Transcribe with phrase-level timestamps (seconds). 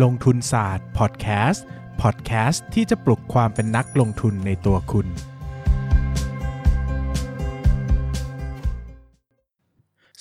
[0.00, 1.64] ลงทุนศาสตร์พอดแคสต์
[2.02, 5.06] พอดแคสต์ที่จะปลุกความเป็นนักลงทุนในตัวคุณ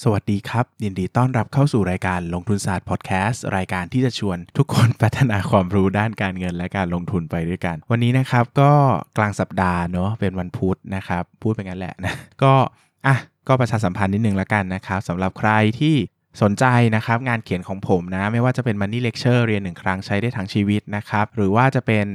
[0.03, 8.71] สวัสดีครับ ยินดีต้อนรับเข้าสู่รายการลงทุนศาสตร์พอดแคสต์รายการที่จะชวนทุกคนพัฒนาความรู้ด้านการเงินและการลงทุนไปด้วยกัน วันนี้นะครับก็
[9.17, 12.13] กลางสัปดาห์เนาะเป็นวันพุธนะครับพูดไปงั้นแหละนะ
[12.43, 12.53] ก็
[13.05, 13.17] อะ
[13.47, 15.95] ก็ประชาสัมพันธ์นิดนึงแล้วกันนะครับสำหรับใครที่
[16.41, 22.05] สนใจนะครับงานเขียนของผมนะ ไม่ว่าจะเป็น Money Lecture เรียนหนึ่งครั้งใช้ได้ทั้งชีวิตนะครับ หรือว่าจะเป็น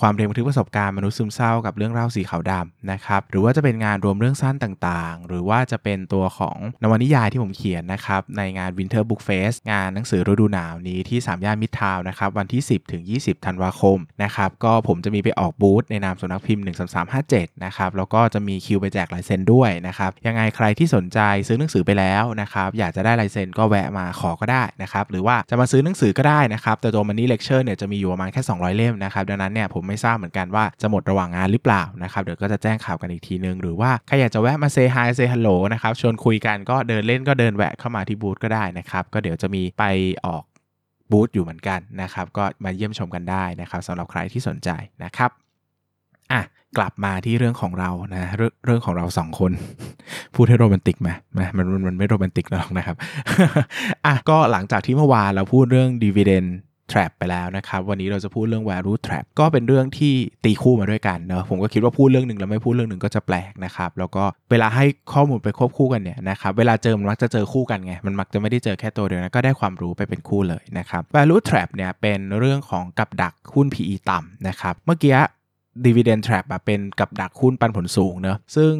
[0.00, 16.64] ความเรียนบันทึกประสบการณ์มนุษย์ซึมเศร้ากับเรื่องเล่าสีขาวดำนะครับหรือว่าจะเป็นงานรวมเรื่องสั้นต่างๆ หรือว่าจะเป็นตัวของนวนิยายที่ผมเขียนนะครับในงาน Winter Book Fest งานหนังสือฤดูหนาวนี้ที่3ย่านมิตรทาวนะครับวันที่ 10 ถึง 20 ธันวาคมนะครับก็ผมจะมีไปออกบูธในนามสำนักพิมพ์
[17.08, 21.18] 13357นะครับแล้วก็จะมีคิวไปแจกลายเซ็นด้วยนะครับยังไงใครที่สนใจ
[21.48, 39.84] ซื้อหนังสือไปแล้วนะครับอยากจะได้ลายเซ็นก็แวะมาขอก็ได้นะครับหรือว่าจะมาซื้อหนังสือก็ได้นะครับแต่ตัว Money Lecture เนี่ยจะมีอยู่ประมาณแค่ 200 เล่มนะครับดังนั้นเนี่ยผมไม่ทราบเหมือนกันว่าจะหมดระหว่างงานหรือเปล่านะครับเดี๋ยวก็จะแจ้งข่าวกันอีกทีนึง หรือว่าใครอยากจะแวะมาเซฮายเซฮัลโหลนะครับชวนคุยกันก็เดินเล่นก็เดินแวะเข้ามาที่บูธก็ได้นะครับก็เดี๋ยวจะมีไป
[40.26, 40.44] ออก
[41.10, 44.70] บูธอยู่เหมือนกันนะครับก็มาเยี่ยมชมกันได้นะครับสำหรับใครที่สนใจ
[45.04, 45.30] นะครับ
[46.32, 46.42] อะ
[46.78, 49.52] กลับมาที่เรื่องของเรานะเรื่องเรื่องของเราสองคน
[50.34, 51.10] พูดให้โรแมนติกไหม
[51.56, 52.96] มันมันมันไม่โรแมนติกหรอกนะครับ
[54.06, 56.44] อะก็หลังจากที่เมื่อวานเราพูดเรื่องดีเวเดน
[56.90, 75.16] trap ไปแล้วนะครับ วันนี้เราจะพูดเรื่อง value trap ก็เป็นเรื่องที่ตีคู่มาด้วยกันเนอะผมก็คิดว่าพูดเรื่องหนึ่งแล้วไม่พูดเรื่องหนึ่งก็จะแปลกนะครับ แล้วก็เวลาให้ข้อมูลไปควบคู่กันเนี่ยนะครับเวลาเจอมันมักจะเจอคู่กันไง มันมักจะไม่ได้เจอแค่ตัวเดียวนะก็ได้ความรู้ไปเป็นคู่เลยนะครับ value trap เนี่ยเป็นเรื่องของกับดักหุ้น PE ต่ำนะครับเมื่อกี้
[75.86, 78.72] dividend trap เป็นกับดักหุ้นปันผลสูงเนอะซึ่ง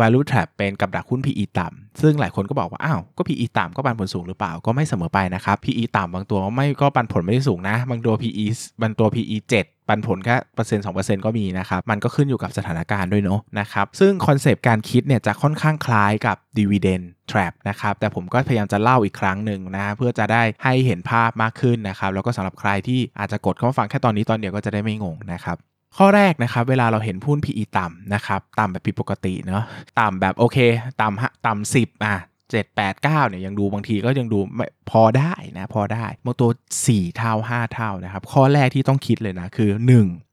[0.00, 8.44] value trap เป็นกับดักหุ้น PE ต่ำซึ่งหลายคนก็บอกว่า อ้าว ก็ PE ต่ำก็ปันผลสูงหรือเปล่าก็ไม่เสมอไปนะครับ PE ต่ำบางตัวไม่ก็ปันผลไม่ได้สูงนะ บางตัว PE
[8.82, 25.56] บางตัว PE 7ปันผลแค่เปอร์เซ็นต์สองเปอร์เซ็นต์ก็มีนะครับ มันก็ขึ้นอยู่กับสถานการณ์ด้วยเนาะนะครับ ซึ่ง concept การคิดเนี่ยจะค่อนข้างคล้ายกับ dividend trap นะครับ แต่ผมก็พยายามจะเล่าอีกครั้งหนึ่งนะเพื่อจะได้ให้เห็นภาพมากขึ้นนะครับ แล้วก็สำหรับใครที่อาจจะกดเข้ามาฟังแค่ตอนนี้ตอนเดียวก็จะได้ไม่งงนะครับ
[25.96, 29.64] ข้อแรกนะครับเวลาเราเห็นหุ้น PE ต่ำนะครับต่ำแบบผิดปกติเนาะ
[30.00, 30.58] ต่ำแบบโอเค
[31.00, 32.16] ต่ำต่ำสิบอะ
[32.50, 36.50] เจ็ดแปดเก้าเนี่ยยังดูบางทีก็ยังดูไม่พอได้นะพอได้บางตัว
[36.84, 39.70] 4 เท่า 5 เท่านะครับข้อแรกที่ต้องคิดเลยนะคือ
[40.04, 40.29] 1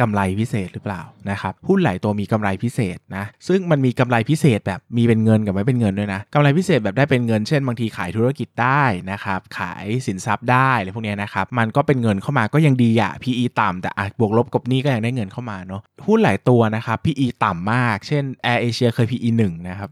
[0.00, 19.90] กำไรพิเศษหรือเปล่านะครับหุ้นหลายตัวมีกำไรพิเศษนะซึ่งมันมีกำไรพิเศษแบบมีเป็นเงินกับไม่เป็นเงินด้วยนะกำไรพิเศษแบบได้เป็นเงินเช่นบางทีขายธุรกิจได้นะครับขายสินทรัพย์ได้อะไรพวกนี้นะครับมันก็เป็นเงินเข้ามาก็ยังดีอะ PE ต่ำแต่อาจบวกลบกับนี้ก็ยังได้เงินเข้ามาเนาะหุ้นหลายตัวนะครับ PE ต่ำมาก เช่น Air Asia เคย PE 1นะครับ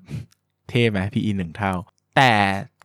[0.69, 1.75] เท่ไหม PE 1 เท่า
[2.17, 2.33] แต่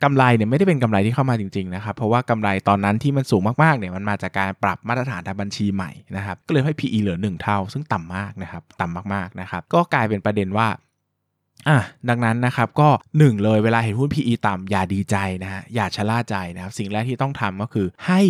[0.03, 10.67] กำไรเนี่ยไม่ได้เป็นกำไรที่เข้ามาจริงๆนะครับเพราะว่ากำไรตอนนั้นที่มันสูงมากๆเนี่ยมันมาจากการปรับมาตรฐานทางบัญชีใหม่นะครับก็เลยให้ PE เหลือ 1 เท่า ซึ่งต่ำมากนะครับต่ำมากๆนะครับก็กลายเป็นประเด็นว่า
[11.67, 11.77] อะ
[12.09, 18.21] ดังนั้นนะครับก็ 1 เลยเวลาเห็นหุ้น PE ต่ำอย่าดีใจนะฮะอย่าชะล่าใจนะครับสิ่งแรกที่ต้องทำก็คือให้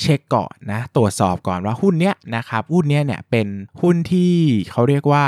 [0.00, 3.46] เช็คก่อนนะตรวจสอบก่อนว่าหุ้นเนี้ยนะครับหุ้นเนี้ยเนี่ยเป็น
[3.82, 4.34] หุ้นที่
[4.70, 5.26] เขาเรียกว่า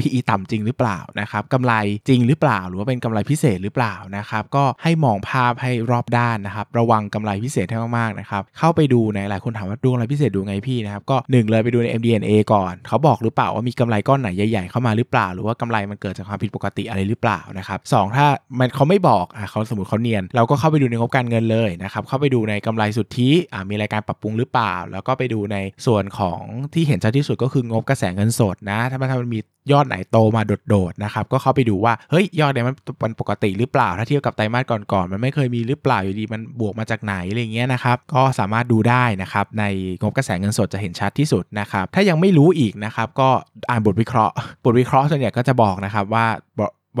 [0.00, 1.74] PE ต่ำจริงหรือเปล่านะครับกำไร
[2.08, 18.26] จริงหรือเปล่า หรือว่าเป็นกำไรพิเศษหรือเปล่านะครับก็ให้มองภาพให้รอบด้านนะครับระวังกำไรพิเศษให้มากๆนะครับเข้าไปดูในหลายคนถามว่าดูกำไรพิเศษดูไงพี่นะครับก็1เลยไปดูใน MD&A ก่อน เขาบอกหรือเปล่าว่ามีกำไรก้อนไหนใหญ่ๆเข้ามาหรือเปล่า หรือว่ากำไรมันเกิดจากความผิดปกติอะไรหรือเปล่านะครับสถ้า
[18.58, 25.56] มันเขาไม่บอกอะเขาสมมติเขาเนียน เราก็เข้าไปดูในงบการเงินเลยนะครับเข้าไปดูในกำไรสุทธิอ่ามีรายการปรับปรุงหรือเปล่า แล้วก็ไปดูใน
[25.86, 26.40] ส่วนของ
[26.74, 29.40] ที่เห็นชัดที่สุดก็คืองบกระแสเงินสดนะถ้ามันมี
[29.72, 32.66] ยอดไหนโตมาโดดๆนะครับก็เข้าไปดูว่าเฮ้ยยอดเนี่ย
[33.02, 39.64] มันปกติหรือเปล่า ถ้าเทียบกับไตรมาสก่อนๆมันไม่เคยมีหรือเปล่าอยู่ดีมันบวกมาจากไหนอะไรเงี้ยนะครับก็สามารถดูได้นะครับใน
[40.02, 43.28] งบกระแสเงินสดจะเห็นชัดที่สุดนะครับถ้ายังไม่รู้อีกนะครับก็
[43.70, 44.34] อ่านบทวิเคราะห์
[44.64, 46.26] บทวิเคราะห์ส่วนใหญ่ก็จะบอกนะครับว่า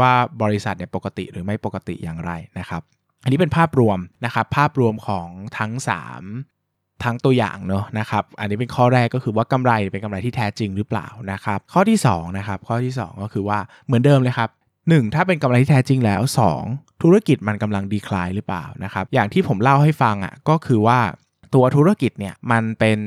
[0.00, 0.12] ว่า
[0.42, 2.82] บริษัทเนี่ยปกติหรือไม่ปกติอย่างไรนะครับ
[3.22, 6.63] อันนี้เป็นภาพรวมนะครับภาพรวมของทั้ง 3
[7.04, 14.50] ทั้งตัวอย่างเนอะนะครับอันนี้เป็นข้อแรกก็คือว่ากำไรเป็นกำไรที่แท้จริงหรือเปล่านะครับข้อที่2นะครับข้อที่ 2 ก็คือว่าเหมือนเดิมเลยครับ
[14.86, 15.14] 1.
[15.14, 16.20] ถ้าเป็นกำไรที่แท้จริงแล้ว
[16.62, 17.02] 2.
[17.02, 20.98] ธุรกิจมันกำลังดีคลายหรือเปล่านะครับอย่างที่ผมเล่าให้ฟังอะก็คือว่า
[21.54, 22.98] ตัวธุรกิจเนี่ยมันเป็น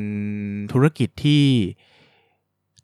[0.74, 1.44] ธุรกิจที่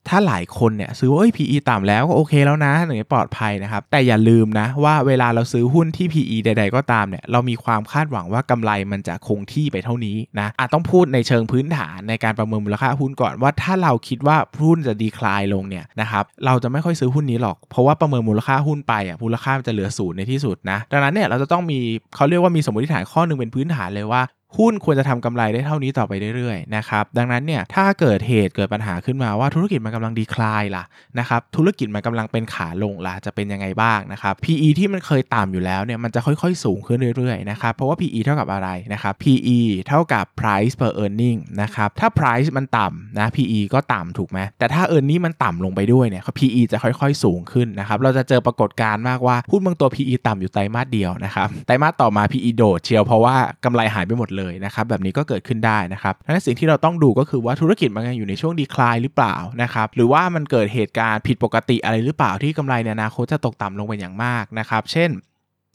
[0.09, 21.79] ถ้าหลายคนเนี่ยซื้อว่าเอ้ย PE ต่ำแล้วก็โอเคแล้วนะหนึ่งปลอดภัยนะครับ แต่อย่าลืมนะว่าเวลาเราซื้อหุ้นที่ PE ใด ๆ ก็ตามเนี่ยเรามีความคาดหวังว่ากำไรมันจะคงที่ไปเท่านี้นะอาจต้องพูดในเชิงพื้นฐานในการประเมินมูลค่าหุ้นก่อนว่าถ้าเราคิดว่าหุ้นจะดีคลายลงเนี่ยนะครับเราจะไม่ค่อยซื้อหุ้นนี้หรอก เพราะว่าประเมินมูลค่าหุ้นไปอะมูลค่ามันจะเหลือศูนย์ในที่สุดนะดังนั้นเนี่ยเราจะต้องมี
[22.15, 24.21] เขาเรียกว่ามีสมมติฐานข้อนึงเป็นพื้นฐานเลยว่า
[24.57, 30.83] หุ้นควรจะทำกำไรได้เท่านี้ต่อไปเรื่อยๆนะครับดังนั้นเนี่ยถ้าเกิดเหตุเกิดปัญหาขึ้นมาว่าธุรกิจมันกำลังดีคลายล่ะ
[31.19, 44.81] นะครับธุรกิจมันกำลังเป็นขาลงล่ะจะเป็นยังไงบ้างนะครับ PE ที่มันเคยต่ำอยู่แล้วเนี่ยมันจะค่อยๆ สูงขึ้นเรื่อยๆนะครับเพราะว่า PE เท่ากับอะไรนะครับ PE เท่ากับ price per earning นะครับถ้า price มันต่ำนะ PE ก็ต่ำถูกไหมแต่ถ้า
[44.91, 53.35] earning มันต่ำลงไปด้วยเนี่ย PE จะค่อยๆ สูงขึ้นนะครับเราจะเจอปรากฏการณ์มากว่าหุ้นบางตัว PE ต่ำอยู่ไตรมาสเดียวนะครับไตรมาสต่อมา PE โดดเชียวเพราะว่า
[53.65, 65.11] กำไรหายไปหมดเลยนะครับแบบนี้ก็เกิดขึ้นได้นะครับดังนั้นสิ่งที่เราต้องดูก็คือว่าธุรกิจมันยังอยู่ในช่วงดีคลายหรือเปล่านะครับหรือว่ามันเกิดเหตุการณ์ผิดปกติอะไรหรือเปล่าที่กำไรในอนาคตจะตกต่ำลงเป็นอย่างมากนะครับเช่น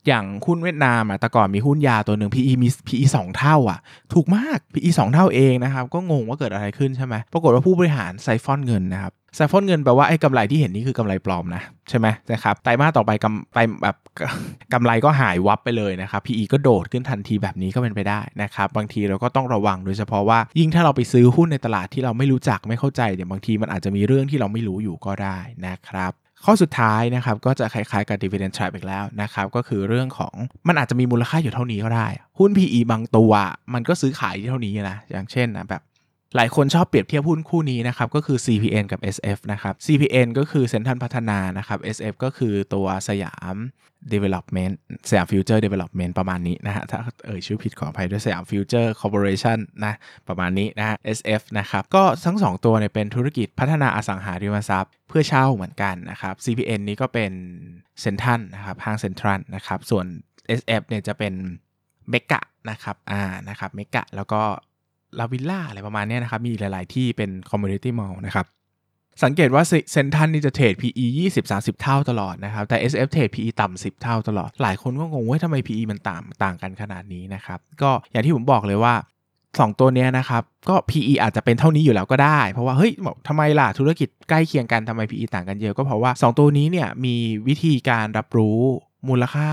[0.07, 3.79] อย่างหุ้นเวียดนามอะแต่ก่อนมีหุ้นยาตัวหนึ่ง PE มี PE 2 เท่าอะ
[4.13, 13.97] ถูกมาก PE 2 เท่าเองนะครับ ก็งงว่าเกิดอะไรขึ้นใช่ไหมปรากฏว่าผู้บริหารไซฟอนเงินนะครับ ไซฟอนเงินแปลว่าไอ้กำไรที่เห็นนี่คือกำไรปลอมนะ ใช่ไหมนะครับไตรมาสต่อไปกำไปแบบ
[14.73, 26.13] กำไรก็หายวับไปเลยนะครับ PE ก็โดดขึ้นทันทีแบบนี้ก็เป็นไปได้นะครับบางทีเราก็ต้องระวังโดยเฉพาะว่ายิ่งถ้าเราไปซื้อหุ้นในตลาดที่เราไม่รู้จักไม่เข้าใจเดี๋ยวบางทีมันอาจจะมีเรื่องที่เราไม่รู้อยู่ก็ได้นะครับ
[26.45, 30.35] ข้อสุดท้ายนะครับก็จะคล้ายๆกับ dividend trap อีกแล้วนะครับก็คือเรื่องของ
[30.69, 32.07] มันอาจจะมีมูลค่าอยู่เท่านี้ก็ได้
[32.39, 33.33] หุ้น PE บางตัว
[33.75, 35.83] มันก็ซื้อขายที่เท่านี้นะอย่างเช่นนะแบบ
[36.37, 43.57] หลายคนชอบเปรียบเทียบหุ้นคู่นี้นะครับก็คือ CPN กับ SF นะครับ CPN ก็คือเซ็นทรัลพัฒนานะครับ SF ก็คือตัวสยาม
[44.13, 44.75] Development
[45.09, 49.95] สยามฟิวเจอร์ Development ประมาณนี้นะฮะถ้าเอ่ยชื่อผิดขออภัยด้วยสยามฟิวเจอร์คอร์ปอเรชั่นนะ
[50.29, 57.33] ประมาณนี้นะฮะ SF นะครับก็ทั้ง 2 ตัวเนี่ยเป็นธุรกิจพัฒนาอสังหาริมทรัพย์ เพื่อเช่าเหมือนกันนะครับ CPN นี้ก็เป็น
[58.01, 60.07] เซ็นทรัลนะครับห้างเซ็นทรัลนะครับส่วน
[60.59, 61.35] SF เนี่ยจะเป็น
[62.11, 62.41] เมกะ
[62.71, 64.43] นะครับอ่านะครับเมกะแล้วก็
[65.19, 68.47] ลาวิลล่าอะไรประมาณนี้นะครับ มีหลาย ๆ ที่เป็นคอมมูนิตี้มอลล์นะครับ
[69.25, 69.63] สังเกตว่า
[69.93, 71.07] เซนทันนี่จะเทรด PE
[71.45, 78.95] 20-30 เท่าตลอดนะครับ แต่ SF เทรด PE ต่ำ10 เท่าตลอด หลายคนก็งงว่าทำไม PE มันต่างต่างกันขนาดนี้นะครับ ก็อย่างที่ผมบอกเลยว่า
[79.37, 82.93] 2 ตัวนี้นะครับ ก็ PE อาจจะเป็นเท่านี้อยู่แล้วก็ได้ เพราะว่าเฮ้ย
[83.29, 87.17] ทำไมล่ะธุรกิจใกล้เคียงกันทำไม PE ต่างกันเยอะก็เพราะว่า 2 ตัวนี้เนี่ยมี
[87.49, 88.59] วิธีการรับรู้
[89.09, 89.51] มูลค่า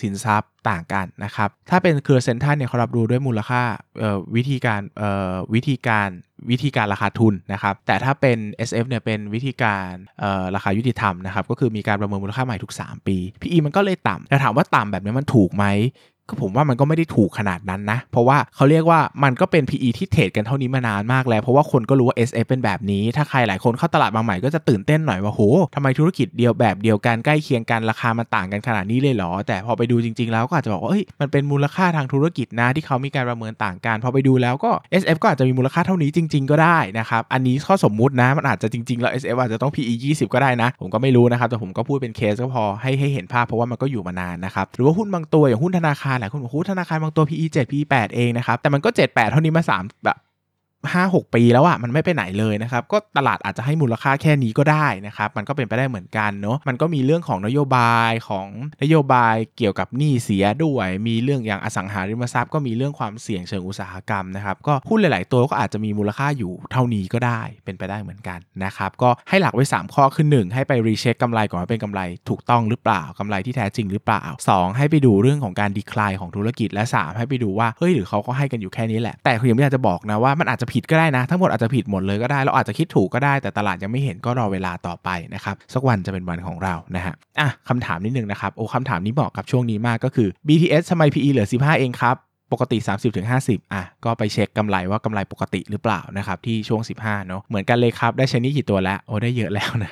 [0.00, 3.62] สินทรัพย์ต่างกันนะครับ ถ้าเป็นเครือเซ็นทัลเนี่ยเขารับรู้ด้วยมูลค่า
[4.36, 4.82] วิธีการ
[5.54, 6.10] วิธีการ
[6.50, 9.90] วิธีการราคาทุนนะครับ แต่ถ้าเป็น SF เนี่ยเป็นวิธีการ
[10.54, 15.64] ราคายุติธรรมนะครับ ก็คือมีการประเมินมูลค่าใหม่ทุก 3 ปี PE มันก็เลยต่ำแต่ถามว่าต่ำแบบนี้มันถูกไหม
[16.28, 25.40] ก็ผมว่ามันก็ไม่ได้ถูกขนาดนั้นนะ เพราะว่าเขาเรียกว่ามันก็เป็น PE ที่เทรดกันเท่านี้มานานมากแล้ว เพราะว่าคนก็รู้ว่า SF เป็นแบบนี้ ถ้าใครหลายคนเข้าตลาดมาใหม่ก็จะตื่นเต้นหน่อยว่าโห
[25.74, 34.70] ทำไมธุรกิจเดียวแบบเดียวกันใกล้เคียงกันราคามันต่างกันขนาดนี้เลยเหรอ แต่พอไปดูจริง ๆ แล้วก็อาจจะบอกว่าเอ้ยมันเป็นมูลค่าทางธุรกิจนะที่เขามีการประเมินต่างกันพอไปดูแล้วก็
[35.02, 49.16] SF ก็อาจจะมีมูลค่าเท่านี้จริง ๆ ก็ได้นะครับอันนี้ข้อสมมุตินะมันอาจจะจริงๆแล้ว SF อาจจะต้อง PE 20 ก็ได้นะ ผมก็ไม่รู้นะครับแต่ผมก็พูดเป็นเคสก็พอให้ให้เห็นภาพเพราะว่ามันก็อยู่มานานนะครับหรือว่าหุ้นบางตัวอย่างหุ้นธนาคารหลายคนบอกโอ้ธนาคารบางตัว PE 7 PE 8เองนะครับแต่มันก็ 7
[49.16, 50.16] 8 เท่านี้มา3แบบ
[50.92, 58.46] ห้าหกปีแล้วอะมันไม่ไปไหนเลยนะครับ ก็ตลาดอาจจะให้มูลค่าแค่นี้ก็ได้นะครับ มันก็เป็นไปได้เหมือนกันเนาะมันก็มีเรื่องของนโยบายของ
[58.82, 91.02] นโยบายเกี่ยวกับหนี้เสียด้วย มีเรื่องอย่างอสังหาริมทรัพย์ก็มีเรื่องความเสี่ยงเชิงอุตสาหกรรมนะครับก็หุ้นหลาย ๆ ตัวก็อาจจะมีมูลค่าอยู่เท่านี้ก็ได้เป็นไปได้เหมือนกันนะครับก็ให้หลักไว้ 3 ข้อคือ 1 ให้ไปรีเช็คกำไรก่อนว่าเป็นกำไรถูกต้องหรือเปล่า กำไรที่แท้จริงหรือเปล่า 2 ให้ไปดูเรื่องของการดีคลายของธุรกิจและ 3 ให้ไปดูว่าเฮ้ยหรือเขาก็ให้กันอยู่แค่นี้แหละแต่คือยังไม่อยากจะบอกนะว่ามันอาจจะผิดก็ได้นะ ทั้งหมดอาจจะผิดหมดเลยก็ได้เราอาจจะคิดถูกก็ได้แต่ตลาดยังไม่เห็นก็รอเวลาต่อไปนะครับสักวันจะเป็นวันของเรานะฮะอะคำถามนิดนึงนะครับโอ้คำถามนี้เหมาะกับช่วงนี้มากก็คือ BTS ทำไม
[91.14, 92.16] PE เหลือ 15 เองครับ
[92.52, 92.78] ปกติ
[93.26, 99.90] 30-50 อะ ก็ไปเช็คกำไรว่ากำไรปกติหรือเปล่านะครับ ที่ช่วง 15 เนาะเหมือนกันเลยครับ ได้ชนี่กี่ตัวแล้ว โอ้ ได้เยอะแล้วนะ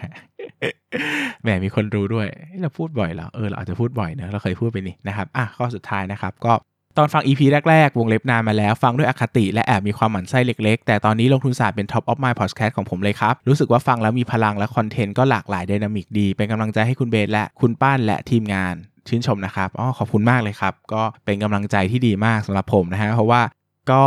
[1.42, 2.26] แหมมีคนรู้ด้วย
[2.62, 6.52] เราพูดบ่อยเหรอ เออ เราอาจจะพูดบ่อยเนะเราเคยพูดไปนี่นะครับ อะ ข้อสุดท้ายนะครับ ก็
[6.98, 16.06] ตอนฟัง EP แรก ๆ วงเล็บนานมาแล้ว ฟังด้วยอคติและแอบมีความหมั่นไส้เล็ก ๆ แต่ตอนนี้ลงทุนศาสตร์เป็น Top of My Podcast ของผมเลยครับ รู้สึกว่าฟังแล้วมีพลังและคอนเทนต์ก็หลากหลาย dynamic
[16.18, 18.74] ดี เป็นกำลังใจให้คุณเบสและคุณป้านและทีมงาน
[19.08, 23.40] ชื่นชมนะครับ อ๋อ ขอบคุณมากเลยครับ ก็เป็นกำลังใจที่ดีมากสำหรับผมนะฮะ เพราะว่า
[23.92, 24.02] ก็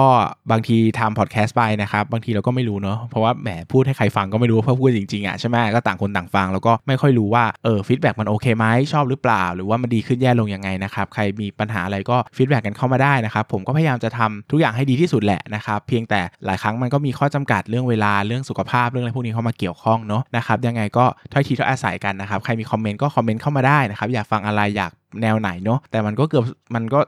[0.51, 26.99] บางทีทำพอดแคสต์ไปนะครับ บางทีเราก็ไม่รู้เนาะเพราะว่าแหมพูดให้ใครฟังก็ไม่รู้เพื่อพูดจริงๆอะใช่ไหมก็ต่างคนต่างฟังแล้วก็ไม่ค่อยรู้ว่าเออ feedback มันโอเคไหมชอบหรือเปล่า หรือว่ามันดีขึ้นแย่ลงยังไงนะครับใครมีปัญหาอะไรก็ feedback กันเข้ามาได้นะครับผมก็พยายามจะทำทุกอย่างให้ดีที่สุดแหละนะครับเพียงแต่หลายครั้งมันก็มีข้อจำกัดเรื่องเวลาเรื่องสุขภาพเรื่องอะไรพวกนี้เข้ามาเกี่ยวข้องเนาะนะครับยังไงก็ถ้อยทีถ้อยอาศัยกันนะครับใครมีคอมเมนต์ก็คอมเมนต์เข้ามาได้นะครับอยากฟังอะไรอยาก แนวไหนเนาะแต่มันก็เกือบมันก็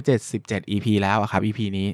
[0.00, 1.86] 277 EP แล้วครับ EP นี้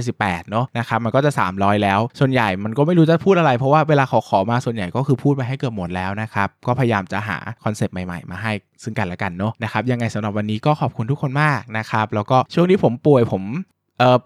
[0.00, 13.42] 278 เนาะนะครับมันก็จะ 300 แล้ว ส่วนใหญ่มันก็ไม่รู้จะพูดอะไร เพราะว่าเวลาขอขอมาส่วนใหญ่ก็คือพูดไปให้เกือบหมดแล้วนะครับ ก็พยายามจะหาคอนเซปต์ใหม่ๆ มาให้ซึ่งกันและกันเนาะนะครับยังไงสำหรับวันนี้ก็ขอบคุณทุกคนมากนะครับแล้วก็ช่วงนี้ผมป่วยผม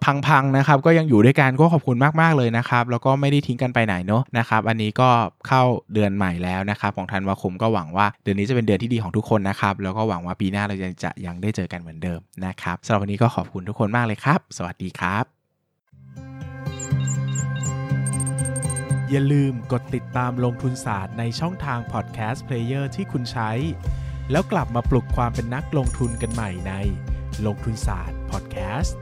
[0.05, 5.09] พังๆนะครับก็ยังอยู่ด้วยกันก็ขอบคุณมากๆเลยนะครับแล้วก็ไม่ได้ทิ้งกันไปไหนเนาะนะครับอันนี้ก็
[5.49, 5.63] เข้า
[5.95, 15.25] เดือนใหม่แล้วนะครับของธันวาคมก็หวังว่าเดือนนี้จะเป็นเดือนที่ดีของทุกคนนะครับแล้วก็หวังว่าปีหน้าเราจะจะยังได้เจอกันเหมือนเดิมนะครับสำหรับวันนี้ก็ขอบคุณทุกคนมากเลยครับ สวัสดีครับ
[19.11, 23.51] อย่าลืมกดติดตามลงทุนศาสตร์ในช่องทางพอดแคสต์เพลเยอร์ที่คุณใช้
[24.31, 26.73] แล้วกลับมาปลุกความเป็นนักลงทุนกันใหม่ใน
[27.47, 28.97] ลงทุนศาสตร์พอดแคสต์